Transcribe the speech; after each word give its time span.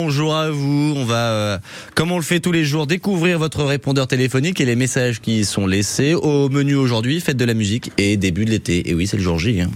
Bonjour 0.00 0.32
à 0.36 0.48
vous. 0.48 0.94
On 0.96 1.04
va, 1.04 1.32
euh, 1.32 1.58
comme 1.96 2.12
on 2.12 2.18
le 2.18 2.22
fait 2.22 2.38
tous 2.38 2.52
les 2.52 2.64
jours, 2.64 2.86
découvrir 2.86 3.40
votre 3.40 3.64
répondeur 3.64 4.06
téléphonique 4.06 4.60
et 4.60 4.64
les 4.64 4.76
messages 4.76 5.20
qui 5.20 5.40
y 5.40 5.44
sont 5.44 5.66
laissés. 5.66 6.14
Au 6.14 6.48
menu 6.48 6.76
aujourd'hui, 6.76 7.20
fête 7.20 7.36
de 7.36 7.44
la 7.44 7.52
musique 7.52 7.90
et 7.98 8.16
début 8.16 8.44
de 8.44 8.50
l'été. 8.50 8.88
Et 8.88 8.94
oui, 8.94 9.08
c'est 9.08 9.16
le 9.16 9.24
jour 9.24 9.40
J. 9.40 9.60
hein. 9.60 9.70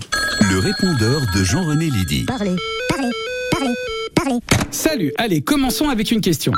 Le 0.48 0.60
répondeur 0.60 1.22
de 1.34 1.42
Jean-René 1.42 1.86
Lydie. 1.90 2.24
Parlez, 2.28 2.54
parlez, 2.88 3.10
parlez, 3.50 3.74
parlez. 4.14 4.38
Salut, 4.70 5.12
allez, 5.18 5.40
commençons 5.40 5.88
avec 5.88 6.12
une 6.12 6.20
question. 6.20 6.52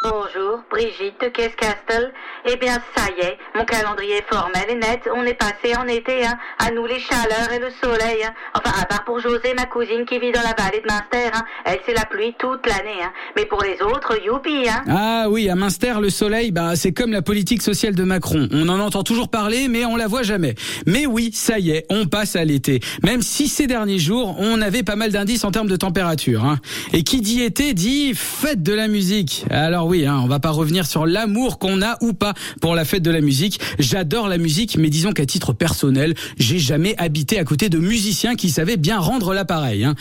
Bonjour, 0.00 0.62
Brigitte 0.70 1.20
de 1.20 1.26
Castle. 1.26 2.12
Eh 2.48 2.54
bien, 2.54 2.74
ça 2.96 3.06
y 3.18 3.20
est, 3.20 3.36
mon 3.56 3.64
calendrier 3.64 4.22
formel 4.30 4.62
est 4.68 4.76
net. 4.76 5.00
On 5.12 5.24
est 5.24 5.34
passé 5.34 5.76
en 5.76 5.88
été, 5.88 6.24
hein. 6.24 6.38
À 6.60 6.70
nous 6.70 6.86
les 6.86 7.00
chaleurs 7.00 7.52
et 7.52 7.58
le 7.58 7.68
soleil, 7.82 8.22
hein. 8.24 8.32
Enfin, 8.54 8.80
à 8.80 8.86
part 8.86 9.02
pour 9.04 9.18
José, 9.18 9.54
ma 9.56 9.66
cousine 9.66 10.04
qui 10.06 10.20
vit 10.20 10.30
dans 10.30 10.42
la 10.42 10.54
vallée 10.56 10.82
de 10.82 10.86
Munster, 10.86 11.36
hein. 11.36 11.42
Elle, 11.64 11.80
c'est 11.84 11.94
la 11.94 12.04
pluie 12.04 12.32
toute 12.38 12.64
l'année, 12.68 13.02
hein. 13.02 13.10
Mais 13.36 13.44
pour 13.44 13.60
les 13.60 13.82
autres, 13.82 14.16
youpi, 14.24 14.68
hein. 14.68 14.84
Ah 14.88 15.26
oui, 15.28 15.50
à 15.50 15.56
Münster, 15.56 15.94
le 16.00 16.10
soleil, 16.10 16.52
bah, 16.52 16.76
c'est 16.76 16.92
comme 16.92 17.10
la 17.10 17.22
politique 17.22 17.62
sociale 17.62 17.96
de 17.96 18.04
Macron. 18.04 18.48
On 18.52 18.68
en 18.68 18.78
entend 18.78 19.02
toujours 19.02 19.28
parler, 19.28 19.66
mais 19.66 19.84
on 19.84 19.96
la 19.96 20.06
voit 20.06 20.22
jamais. 20.22 20.54
Mais 20.86 21.06
oui, 21.06 21.32
ça 21.34 21.58
y 21.58 21.72
est, 21.72 21.86
on 21.90 22.06
passe 22.06 22.36
à 22.36 22.44
l'été. 22.44 22.78
Même 23.02 23.20
si 23.20 23.48
ces 23.48 23.66
derniers 23.66 23.98
jours, 23.98 24.36
on 24.38 24.62
avait 24.62 24.84
pas 24.84 24.94
mal 24.94 25.10
d'indices 25.10 25.42
en 25.42 25.50
termes 25.50 25.66
de 25.66 25.76
température. 25.76 26.44
Hein. 26.44 26.60
Et 26.92 27.02
qui 27.02 27.20
dit 27.20 27.42
été 27.42 27.74
dit 27.74 28.14
fête 28.14 28.62
de 28.62 28.72
la 28.72 28.86
musique. 28.86 29.44
Alors 29.50 29.87
oui, 29.88 30.04
hein, 30.04 30.20
on 30.22 30.26
va 30.26 30.38
pas 30.38 30.50
revenir 30.50 30.86
sur 30.86 31.06
l'amour 31.06 31.58
qu'on 31.58 31.80
a 31.80 31.96
ou 32.02 32.12
pas 32.12 32.34
pour 32.60 32.74
la 32.74 32.84
fête 32.84 33.02
de 33.02 33.10
la 33.10 33.22
musique. 33.22 33.58
J'adore 33.78 34.28
la 34.28 34.36
musique, 34.36 34.76
mais 34.76 34.90
disons 34.90 35.12
qu'à 35.12 35.24
titre 35.24 35.54
personnel, 35.54 36.14
j'ai 36.38 36.58
jamais 36.58 36.94
habité 36.98 37.38
à 37.38 37.44
côté 37.44 37.70
de 37.70 37.78
musiciens 37.78 38.36
qui 38.36 38.50
savaient 38.50 38.76
bien 38.76 38.98
rendre 38.98 39.32
l'appareil. 39.32 39.84
Hein. 39.84 39.94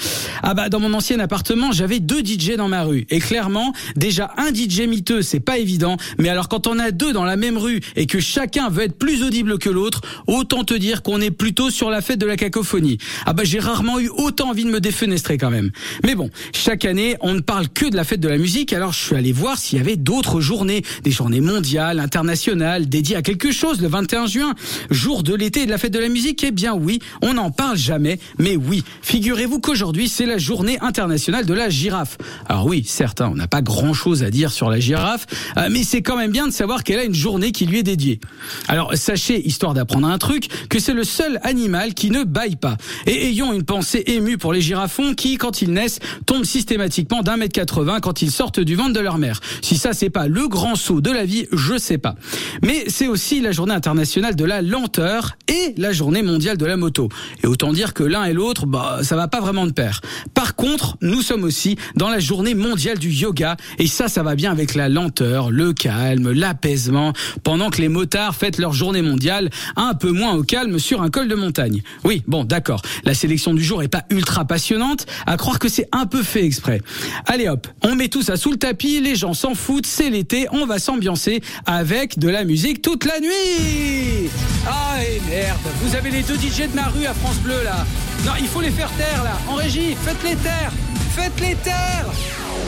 Ah 0.43 0.53
bah 0.53 0.67
dans 0.67 0.81
mon 0.81 0.93
ancien 0.93 1.19
appartement, 1.19 1.71
j'avais 1.71 2.01
deux 2.01 2.19
DJ 2.19 2.57
dans 2.57 2.67
ma 2.67 2.83
rue. 2.83 3.07
Et 3.09 3.19
clairement, 3.19 3.71
déjà 3.95 4.33
un 4.37 4.53
DJ 4.53 4.81
miteux, 4.81 5.21
c'est 5.21 5.39
pas 5.39 5.57
évident. 5.57 5.95
Mais 6.17 6.27
alors 6.27 6.49
quand 6.49 6.67
on 6.67 6.79
a 6.79 6.91
deux 6.91 7.13
dans 7.13 7.23
la 7.23 7.37
même 7.37 7.57
rue 7.57 7.79
et 7.95 8.07
que 8.07 8.19
chacun 8.19 8.69
veut 8.69 8.83
être 8.83 8.97
plus 8.97 9.23
audible 9.23 9.57
que 9.57 9.69
l'autre, 9.69 10.01
autant 10.27 10.65
te 10.65 10.73
dire 10.73 11.01
qu'on 11.01 11.21
est 11.21 11.31
plutôt 11.31 11.69
sur 11.69 11.89
la 11.89 12.01
fête 12.01 12.19
de 12.19 12.25
la 12.25 12.35
cacophonie. 12.35 12.97
Ah 13.25 13.31
bah 13.31 13.43
j'ai 13.45 13.59
rarement 13.59 14.01
eu 14.01 14.09
autant 14.09 14.49
envie 14.49 14.65
de 14.65 14.69
me 14.69 14.81
défenestrer 14.81 15.37
quand 15.37 15.49
même. 15.49 15.71
Mais 16.03 16.15
bon, 16.15 16.29
chaque 16.53 16.83
année, 16.83 17.15
on 17.21 17.33
ne 17.33 17.39
parle 17.39 17.69
que 17.69 17.85
de 17.89 17.95
la 17.95 18.03
fête 18.03 18.19
de 18.19 18.27
la 18.27 18.37
musique. 18.37 18.73
Alors 18.73 18.91
je 18.91 18.99
suis 18.99 19.15
allé 19.15 19.31
voir 19.31 19.57
s'il 19.57 19.76
y 19.77 19.81
avait 19.81 19.95
d'autres 19.95 20.41
journées, 20.41 20.83
des 21.03 21.11
journées 21.11 21.41
mondiales, 21.41 21.99
internationales, 21.99 22.89
dédiées 22.89 23.15
à 23.15 23.21
quelque 23.21 23.51
chose 23.51 23.81
le 23.81 23.87
21 23.87 24.27
juin, 24.27 24.55
jour 24.89 25.23
de 25.23 25.33
l'été 25.33 25.61
et 25.61 25.65
de 25.65 25.71
la 25.71 25.77
fête 25.77 25.93
de 25.93 25.99
la 25.99 26.09
musique. 26.09 26.43
Eh 26.43 26.51
bien 26.51 26.73
oui, 26.73 26.99
on 27.21 27.35
n'en 27.35 27.51
parle 27.51 27.77
jamais. 27.77 28.19
Mais 28.37 28.55
oui, 28.55 28.83
figurez-vous 29.01 29.59
qu'aujourd'hui 29.59 30.09
c'est 30.09 30.25
la 30.25 30.37
journée 30.37 30.77
internationale 30.81 31.45
de 31.45 31.53
la 31.53 31.69
girafe. 31.69 32.17
Alors 32.47 32.65
oui, 32.65 32.83
certes, 32.85 33.21
hein, 33.21 33.29
on 33.31 33.35
n'a 33.35 33.47
pas 33.47 33.61
grand-chose 33.61 34.23
à 34.23 34.29
dire 34.29 34.51
sur 34.51 34.69
la 34.69 34.79
girafe, 34.79 35.25
euh, 35.57 35.69
mais 35.71 35.83
c'est 35.83 36.01
quand 36.01 36.17
même 36.17 36.31
bien 36.31 36.47
de 36.47 36.53
savoir 36.53 36.83
qu'elle 36.83 36.99
a 36.99 37.03
une 37.03 37.15
journée 37.15 37.51
qui 37.51 37.65
lui 37.65 37.79
est 37.79 37.83
dédiée. 37.83 38.19
Alors 38.67 38.95
sachez, 38.95 39.45
histoire 39.47 39.73
d'apprendre 39.73 40.07
un 40.07 40.17
truc, 40.17 40.47
que 40.69 40.79
c'est 40.79 40.93
le 40.93 41.03
seul 41.03 41.39
animal 41.43 41.93
qui 41.93 42.11
ne 42.11 42.23
baille 42.23 42.55
pas. 42.55 42.77
Et 43.05 43.27
ayons 43.27 43.53
une 43.53 43.63
pensée 43.63 44.03
émue 44.07 44.37
pour 44.37 44.53
les 44.53 44.61
girafons 44.61 45.13
qui, 45.13 45.37
quand 45.37 45.61
ils 45.61 45.71
naissent, 45.71 45.99
tombent 46.25 46.45
systématiquement 46.45 47.21
d'un 47.21 47.37
mètre 47.37 47.53
80 47.53 47.99
quand 48.01 48.21
ils 48.21 48.31
sortent 48.31 48.59
du 48.59 48.75
ventre 48.75 48.93
de 48.93 48.99
leur 48.99 49.17
mère. 49.17 49.39
Si 49.67 49.75
ça 49.75 49.91
c'est 49.91 50.09
pas 50.09 50.29
le 50.29 50.47
grand 50.47 50.75
saut 50.77 51.01
de 51.01 51.11
la 51.11 51.25
vie, 51.25 51.45
je 51.51 51.77
sais 51.77 51.97
pas. 51.97 52.15
Mais 52.63 52.85
c'est 52.87 53.09
aussi 53.09 53.41
la 53.41 53.51
journée 53.51 53.73
internationale 53.73 54.33
de 54.33 54.45
la 54.45 54.61
lenteur 54.61 55.35
et 55.49 55.73
la 55.75 55.91
journée 55.91 56.21
mondiale 56.21 56.55
de 56.55 56.65
la 56.65 56.77
moto. 56.77 57.09
Et 57.43 57.47
autant 57.47 57.73
dire 57.73 57.93
que 57.93 58.03
l'un 58.03 58.23
et 58.23 58.31
l'autre, 58.31 58.65
bah, 58.65 58.99
ça 59.01 59.17
va 59.17 59.27
pas 59.27 59.41
vraiment 59.41 59.67
de 59.67 59.73
pair. 59.73 59.99
Par 60.33 60.55
contre, 60.55 60.95
nous 61.01 61.21
sommes 61.21 61.43
aussi 61.43 61.75
dans 61.97 62.07
la 62.07 62.19
journée 62.19 62.53
mondiale 62.53 62.97
du 62.97 63.09
yoga 63.09 63.57
et 63.77 63.87
ça, 63.87 64.07
ça 64.07 64.23
va 64.23 64.35
bien 64.35 64.53
avec 64.53 64.73
la 64.73 64.87
lenteur, 64.87 65.51
le 65.51 65.73
calme, 65.73 66.31
l'apaisement, 66.31 67.11
pendant 67.43 67.69
que 67.69 67.81
les 67.81 67.89
motards 67.89 68.35
fêtent 68.35 68.59
leur 68.59 68.71
journée 68.71 69.01
mondiale 69.01 69.49
un 69.75 69.95
peu 69.95 70.11
moins 70.13 70.33
au 70.35 70.43
calme 70.43 70.79
sur 70.79 71.01
un 71.01 71.09
col 71.09 71.27
de 71.27 71.35
montagne. 71.35 71.81
Oui, 72.05 72.23
bon, 72.25 72.45
d'accord. 72.45 72.83
La 73.03 73.13
sélection 73.13 73.53
du 73.53 73.65
jour 73.65 73.83
est 73.83 73.89
pas 73.89 74.05
ultra 74.11 74.45
passionnante, 74.45 75.07
à 75.25 75.35
croire 75.35 75.59
que 75.59 75.67
c'est 75.67 75.89
un 75.91 76.05
peu 76.05 76.23
fait 76.23 76.45
exprès. 76.45 76.81
Allez 77.25 77.49
hop, 77.49 77.67
on 77.83 77.95
met 77.95 78.07
tout 78.07 78.21
ça 78.21 78.37
sous 78.37 78.51
le 78.51 78.57
tapis, 78.57 79.01
les 79.01 79.17
gens 79.17 79.33
s'en 79.33 79.56
foutent, 79.57 79.85
c'est 79.85 80.09
l'été, 80.09 80.47
on 80.51 80.65
va 80.65 80.79
s'ambiancer 80.79 81.41
avec 81.65 82.17
de 82.19 82.29
la 82.29 82.43
musique 82.43 82.81
toute 82.81 83.05
la 83.05 83.19
nuit. 83.19 84.29
Ah 84.67 84.97
et 85.01 85.21
merde, 85.29 85.59
vous 85.81 85.95
avez 85.95 86.11
les 86.11 86.23
deux 86.23 86.35
DJ 86.35 86.69
de 86.69 86.75
ma 86.75 86.87
rue 86.87 87.05
à 87.05 87.13
France 87.13 87.37
Bleu 87.37 87.61
là. 87.63 87.85
Non, 88.25 88.31
il 88.39 88.47
faut 88.47 88.61
les 88.61 88.71
faire 88.71 88.91
taire 88.97 89.23
là. 89.23 89.37
En 89.49 89.55
régie, 89.55 89.95
faites-les 90.05 90.35
taire. 90.35 90.71
Faites-les 91.15 91.55
taire. 91.55 92.05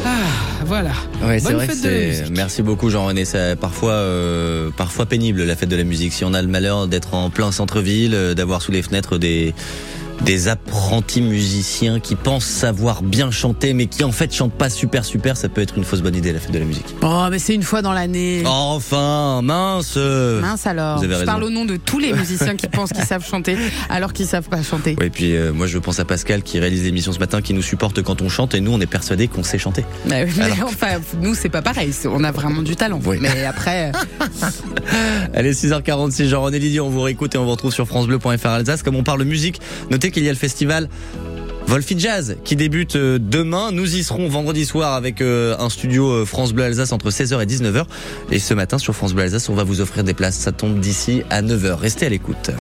Ah, 0.05 0.09
voilà. 0.65 0.91
Ouais, 1.21 1.39
c'est 1.39 1.45
Bonne 1.45 1.55
vrai 1.55 1.67
que 1.67 1.73
fête 1.73 2.27
de. 2.29 2.35
Merci 2.35 2.61
beaucoup, 2.61 2.89
Jean-René. 2.89 3.25
C'est 3.25 3.55
parfois, 3.55 3.91
euh, 3.91 4.69
parfois 4.75 5.05
pénible 5.05 5.43
la 5.43 5.55
fête 5.55 5.69
de 5.69 5.75
la 5.75 5.83
musique. 5.83 6.13
Si 6.13 6.23
on 6.23 6.33
a 6.33 6.41
le 6.41 6.47
malheur 6.47 6.87
d'être 6.87 7.13
en 7.13 7.29
plein 7.29 7.51
centre-ville, 7.51 8.13
euh, 8.13 8.33
d'avoir 8.33 8.61
sous 8.61 8.71
les 8.71 8.81
fenêtres 8.81 9.17
des 9.17 9.53
des 10.25 10.47
apprentis 10.47 11.21
musiciens 11.21 11.99
qui 11.99 12.15
pensent 12.15 12.45
savoir 12.45 13.01
bien 13.03 13.31
chanter, 13.31 13.73
mais 13.73 13.87
qui 13.87 14.03
en 14.03 14.11
fait 14.11 14.33
chantent 14.33 14.53
pas 14.53 14.69
super 14.69 15.05
super, 15.05 15.37
ça 15.37 15.49
peut 15.49 15.61
être 15.61 15.77
une 15.77 15.83
fausse 15.83 16.01
bonne 16.01 16.15
idée 16.15 16.33
la 16.33 16.39
fête 16.39 16.51
de 16.51 16.59
la 16.59 16.65
musique. 16.65 16.85
Oh, 17.01 17.25
mais 17.31 17.39
c'est 17.39 17.55
une 17.55 17.63
fois 17.63 17.81
dans 17.81 17.93
l'année. 17.93 18.43
Enfin, 18.45 19.41
mince. 19.41 19.93
euh. 19.97 20.41
Mince 20.41 20.67
alors. 20.67 20.97
Vous 20.97 21.03
avez 21.05 21.13
Je 21.13 21.19
raison. 21.19 21.25
parle 21.31 21.43
au 21.45 21.49
nom 21.49 21.65
de 21.65 21.77
tous 21.77 21.99
les 21.99 22.13
musiciens 22.13 22.55
qui 22.55 22.67
pensent 22.67 22.91
qu'ils 22.93 23.05
savent 23.05 23.25
chanter 23.25 23.57
alors 23.89 24.13
qu'ils 24.13 24.27
savent 24.27 24.49
pas 24.49 24.61
chanter. 24.61 24.95
Ouais, 24.99 25.07
et 25.07 25.09
puis 25.09 25.35
euh, 25.35 25.51
moi 25.53 25.67
je 25.67 25.77
pense 25.77 25.99
à 25.99 26.05
Pascal 26.05 26.43
qui 26.43 26.59
réalise 26.59 26.83
l'émission 26.83 27.11
ce 27.13 27.19
matin, 27.19 27.41
qui 27.41 27.53
nous 27.53 27.61
supporte 27.61 28.01
quand 28.03 28.21
on 28.21 28.29
chante, 28.29 28.53
et 28.55 28.61
nous 28.61 28.71
on 28.71 28.79
est 28.81 28.85
persuadés 28.85 29.27
qu'on 29.27 29.43
sait 29.43 29.57
chanter. 29.57 29.85
Mais, 30.05 30.25
mais 30.37 30.51
enfin, 30.63 30.99
nous 31.21 31.33
c'est 31.33 31.49
pas 31.49 31.61
pareil. 31.61 31.93
On 32.05 32.23
a 32.23 32.31
vraiment 32.31 32.61
du 32.61 32.75
talent. 32.75 32.99
Oui. 33.05 33.17
Mais 33.21 33.45
après, 33.45 33.91
Allez, 35.33 35.53
6h46, 35.53 36.27
Jean-René 36.27 36.59
Lydie, 36.59 36.79
on 36.79 36.89
vous 36.89 37.01
réécoute 37.01 37.35
et 37.35 37.37
on 37.37 37.45
vous 37.45 37.51
retrouve 37.51 37.71
sur 37.73 37.87
FranceBleu.fr 37.87 38.45
Alsace. 38.47 38.83
Comme 38.83 38.95
on 38.95 39.03
parle 39.03 39.23
musique, 39.23 39.59
notez 39.89 40.08
qu'il 40.11 40.23
y 40.23 40.29
a 40.29 40.31
le 40.31 40.37
festival 40.37 40.89
Volfi 41.69 41.99
Jazz 41.99 42.35
qui 42.43 42.55
débute 42.55 42.95
euh, 42.95 43.19
demain. 43.21 43.71
Nous 43.71 43.95
y 43.95 44.03
serons 44.03 44.27
vendredi 44.27 44.65
soir 44.65 44.95
avec 44.95 45.21
euh, 45.21 45.55
un 45.59 45.69
studio 45.69 46.09
euh, 46.09 46.25
France 46.25 46.51
Bleu 46.51 46.63
Alsace 46.63 46.91
entre 46.91 47.11
16h 47.11 47.43
et 47.43 47.45
19h. 47.45 47.85
Et 48.31 48.39
ce 48.39 48.55
matin 48.55 48.79
sur 48.79 48.95
France 48.95 49.13
Bleu 49.13 49.25
Alsace, 49.25 49.49
on 49.49 49.53
va 49.53 49.63
vous 49.63 49.79
offrir 49.79 50.03
des 50.03 50.15
places. 50.15 50.35
Ça 50.35 50.51
tombe 50.51 50.79
d'ici 50.79 51.21
à 51.29 51.43
9h. 51.43 51.75
Restez 51.75 52.07
à 52.07 52.09
l'écoute. 52.09 52.49